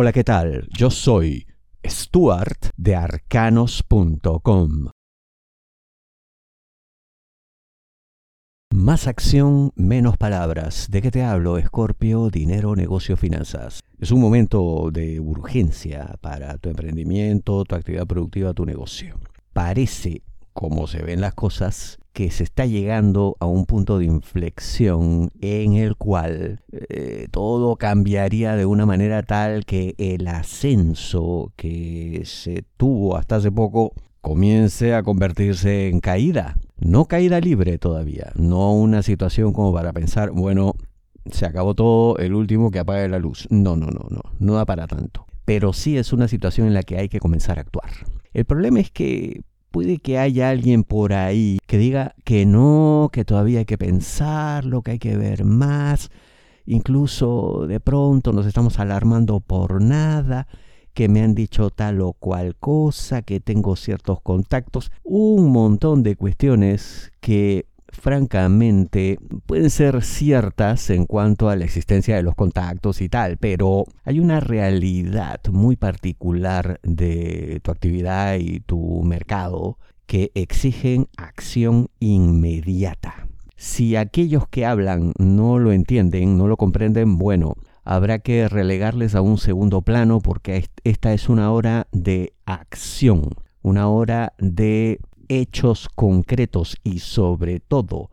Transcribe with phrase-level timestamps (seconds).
[0.00, 0.68] Hola, ¿qué tal?
[0.70, 1.48] Yo soy
[1.84, 4.90] Stuart de arcanos.com.
[8.72, 10.86] Más acción, menos palabras.
[10.88, 12.30] ¿De qué te hablo, Escorpio?
[12.30, 13.80] Dinero, negocio, finanzas.
[13.98, 19.18] Es un momento de urgencia para tu emprendimiento, tu actividad productiva, tu negocio.
[19.52, 20.22] Parece,
[20.58, 25.74] como se ven las cosas, que se está llegando a un punto de inflexión en
[25.74, 33.16] el cual eh, todo cambiaría de una manera tal que el ascenso que se tuvo
[33.16, 36.58] hasta hace poco comience a convertirse en caída.
[36.80, 40.74] No caída libre todavía, no una situación como para pensar, bueno,
[41.30, 43.46] se acabó todo, el último que apague la luz.
[43.48, 45.24] No, no, no, no, no da para tanto.
[45.44, 47.90] Pero sí es una situación en la que hay que comenzar a actuar.
[48.32, 53.24] El problema es que puede que haya alguien por ahí que diga que no, que
[53.24, 56.10] todavía hay que pensarlo, que hay que ver más,
[56.66, 60.48] incluso de pronto nos estamos alarmando por nada,
[60.94, 66.16] que me han dicho tal o cual cosa, que tengo ciertos contactos, un montón de
[66.16, 73.08] cuestiones que francamente pueden ser ciertas en cuanto a la existencia de los contactos y
[73.08, 81.08] tal, pero hay una realidad muy particular de tu actividad y tu mercado que exigen
[81.16, 83.28] acción inmediata.
[83.56, 89.20] Si aquellos que hablan no lo entienden, no lo comprenden, bueno, habrá que relegarles a
[89.20, 93.30] un segundo plano porque esta es una hora de acción,
[93.62, 98.10] una hora de hechos concretos y sobre todo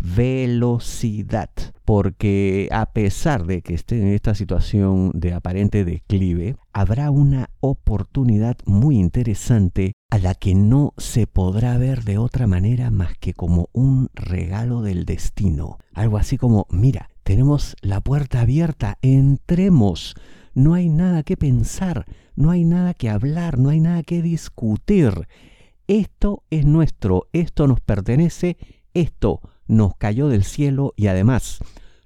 [0.00, 1.50] velocidad,
[1.84, 8.56] porque a pesar de que esté en esta situación de aparente declive, habrá una oportunidad
[8.64, 13.68] muy interesante a la que no se podrá ver de otra manera más que como
[13.72, 15.78] un regalo del destino.
[15.92, 20.14] Algo así como, mira, tenemos la puerta abierta, entremos.
[20.54, 25.28] No hay nada que pensar, no hay nada que hablar, no hay nada que discutir
[25.90, 28.56] esto es nuestro, esto nos pertenece,
[28.94, 31.58] esto nos cayó del cielo y además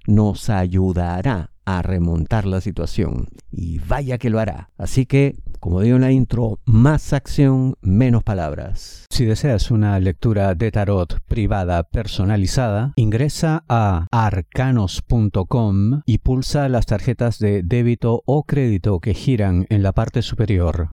[0.07, 3.27] nos ayudará a remontar la situación.
[3.51, 4.71] Y vaya que lo hará.
[4.79, 9.05] Así que, como digo en la intro, más acción, menos palabras.
[9.11, 17.37] Si deseas una lectura de tarot privada personalizada, ingresa a arcanos.com y pulsa las tarjetas
[17.37, 20.89] de débito o crédito que giran en la parte superior.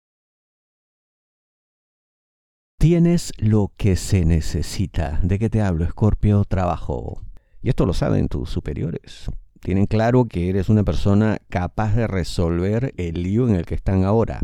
[2.81, 5.19] Tienes lo que se necesita.
[5.25, 6.45] ¿De qué te hablo, Escorpio?
[6.45, 7.21] Trabajo.
[7.61, 9.27] Y esto lo saben tus superiores.
[9.61, 14.05] Tienen claro que eres una persona capaz de resolver el lío en el que están
[14.05, 14.39] ahora.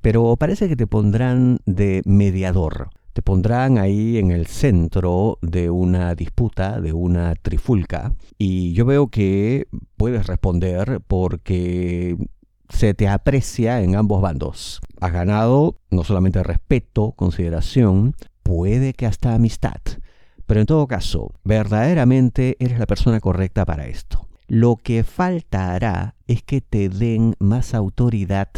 [0.00, 2.90] Pero parece que te pondrán de mediador.
[3.12, 8.16] Te pondrán ahí en el centro de una disputa, de una trifulca.
[8.36, 12.16] Y yo veo que puedes responder porque
[12.68, 14.80] se te aprecia en ambos bandos.
[15.00, 19.80] Has ganado no solamente respeto, consideración, puede que hasta amistad.
[20.46, 24.28] Pero en todo caso, verdaderamente eres la persona correcta para esto.
[24.48, 28.48] Lo que faltará es que te den más autoridad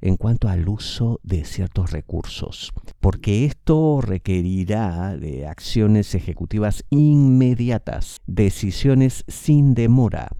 [0.00, 9.24] en cuanto al uso de ciertos recursos, porque esto requerirá de acciones ejecutivas inmediatas, decisiones
[9.28, 10.30] sin demora,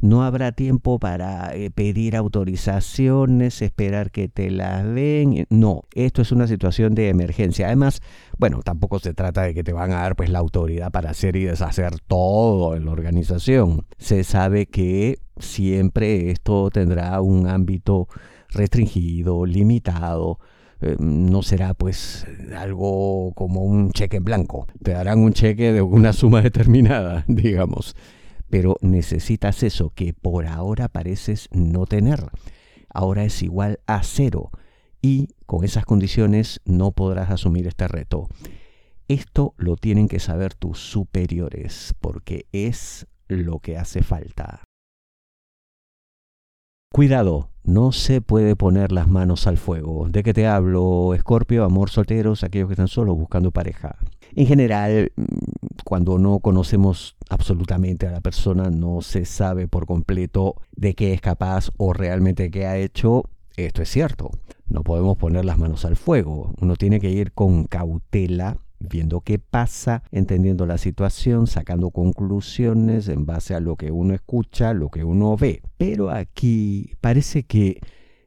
[0.00, 5.46] no habrá tiempo para eh, pedir autorizaciones, esperar que te las den.
[5.50, 7.66] No, esto es una situación de emergencia.
[7.66, 8.00] Además,
[8.38, 11.36] bueno, tampoco se trata de que te van a dar pues la autoridad para hacer
[11.36, 13.86] y deshacer todo en la organización.
[13.98, 18.08] Se sabe que siempre esto tendrá un ámbito
[18.50, 20.38] restringido, limitado.
[20.80, 22.24] Eh, no será pues
[22.56, 24.68] algo como un cheque en blanco.
[24.80, 27.96] Te darán un cheque de una suma determinada, digamos
[28.50, 32.30] pero necesitas eso que por ahora pareces no tener.
[32.92, 34.50] Ahora es igual a cero
[35.02, 38.28] y con esas condiciones no podrás asumir este reto.
[39.08, 44.62] Esto lo tienen que saber tus superiores porque es lo que hace falta.
[46.90, 50.08] Cuidado, no se puede poner las manos al fuego.
[50.08, 51.64] ¿De qué te hablo, Escorpio?
[51.64, 53.96] Amor solteros, aquellos que están solos buscando pareja.
[54.38, 55.10] En general,
[55.82, 61.20] cuando no conocemos absolutamente a la persona, no se sabe por completo de qué es
[61.20, 63.24] capaz o realmente qué ha hecho.
[63.56, 64.30] Esto es cierto.
[64.68, 66.54] No podemos poner las manos al fuego.
[66.60, 73.26] Uno tiene que ir con cautela viendo qué pasa, entendiendo la situación, sacando conclusiones en
[73.26, 75.62] base a lo que uno escucha, lo que uno ve.
[75.78, 77.80] Pero aquí parece que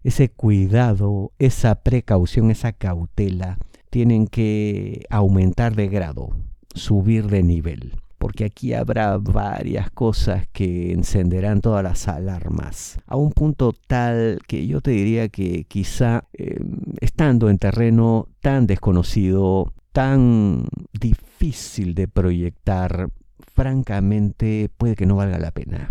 [0.04, 3.58] ese cuidado, esa precaución, esa cautela,
[3.92, 6.30] tienen que aumentar de grado,
[6.74, 7.94] subir de nivel.
[8.18, 14.68] porque aquí habrá varias cosas que encenderán todas las alarmas, a un punto tal que
[14.68, 23.10] yo te diría que quizá em, estando en terreno tan desconocido, tan difícil de proyectar,
[23.56, 25.90] francamente puede que no valga la pena.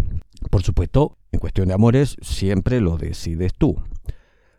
[0.51, 3.77] Por supuesto, en cuestión de amores, siempre lo decides tú.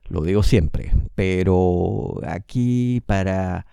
[0.09, 3.65] Lo digo siempre, pero aquí para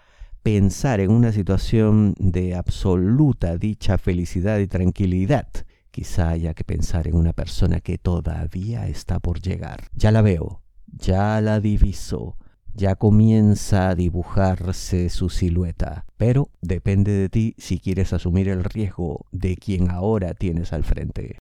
[0.42, 5.48] pensar en una situación de absoluta dicha, felicidad y tranquilidad,
[5.90, 9.88] quizá haya que pensar en una persona que todavía está por llegar.
[9.92, 12.36] Ya la veo, ya la diviso,
[12.74, 19.26] ya comienza a dibujarse su silueta, pero depende de ti si quieres asumir el riesgo
[19.32, 21.38] de quien ahora tienes al frente.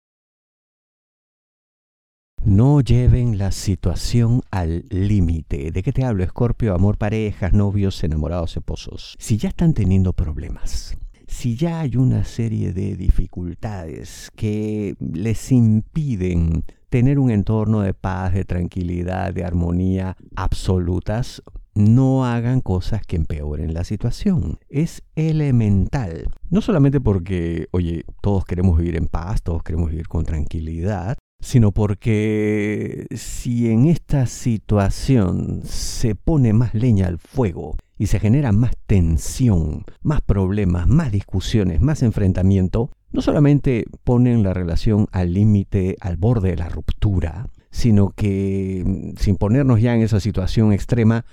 [2.44, 5.72] No lleven la situación al límite.
[5.72, 6.74] ¿De qué te hablo, Escorpio?
[6.74, 9.16] Amor, parejas, novios, enamorados, esposos.
[9.18, 10.96] Si ya están teniendo problemas,
[11.26, 18.32] si ya hay una serie de dificultades que les impiden tener un entorno de paz,
[18.32, 21.42] de tranquilidad, de armonía absolutas,
[21.74, 24.58] no hagan cosas que empeoren la situación.
[24.70, 26.28] Es elemental.
[26.48, 31.72] No solamente porque, oye, todos queremos vivir en paz, todos queremos vivir con tranquilidad, sino
[31.72, 38.72] porque si en esta situación se pone más leña al fuego y se genera más
[38.86, 46.16] tensión, más problemas, más discusiones, más enfrentamiento, no solamente ponen la relación al límite, al
[46.16, 51.24] borde de la ruptura, sino que sin ponernos ya en esa situación extrema,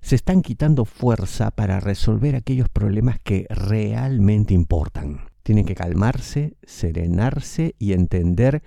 [0.00, 5.20] se están quitando fuerza para resolver aquellos problemas que realmente importan.
[5.42, 8.62] Tienen que calmarse, serenarse y entender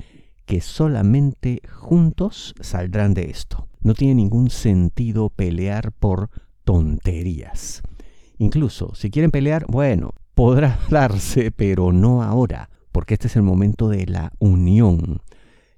[0.45, 3.67] que solamente juntos saldrán de esto.
[3.81, 6.29] No tiene ningún sentido pelear por
[6.63, 7.81] tonterías.
[8.37, 13.89] Incluso, si quieren pelear, bueno, podrá darse, pero no ahora, porque este es el momento
[13.89, 15.21] de la unión.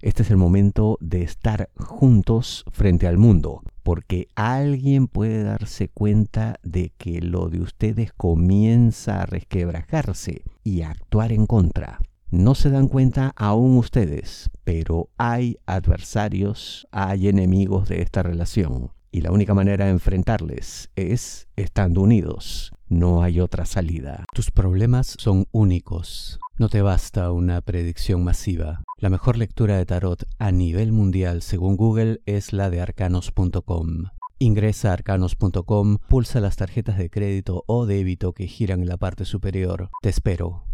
[0.01, 6.59] Este es el momento de estar juntos frente al mundo, porque alguien puede darse cuenta
[6.61, 11.99] de que lo de ustedes comienza a resquebrajarse y a actuar en contra.
[12.29, 18.91] No se dan cuenta aún ustedes, pero hay adversarios, hay enemigos de esta relación.
[19.11, 22.73] Y la única manera de enfrentarles es estando unidos.
[22.89, 24.25] No hay otra salida.
[24.33, 26.39] Tus problemas son únicos.
[26.57, 28.83] No te basta una predicción masiva.
[28.97, 34.03] La mejor lectura de tarot a nivel mundial según Google es la de arcanos.com.
[34.39, 39.23] Ingresa a arcanos.com, pulsa las tarjetas de crédito o débito que giran en la parte
[39.23, 39.89] superior.
[40.01, 40.67] Te espero.